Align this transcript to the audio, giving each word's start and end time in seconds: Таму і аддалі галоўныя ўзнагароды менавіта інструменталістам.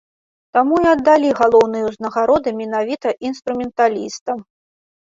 Таму 0.57 0.79
і 0.85 0.87
аддалі 0.93 1.29
галоўныя 1.41 1.83
ўзнагароды 1.91 2.49
менавіта 2.63 3.07
інструменталістам. 3.31 4.37